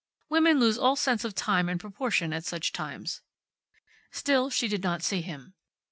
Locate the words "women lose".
0.29-0.79